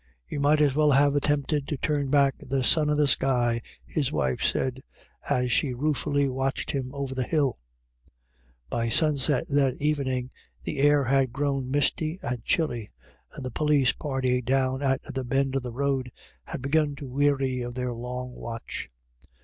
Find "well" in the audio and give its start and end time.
0.73-0.89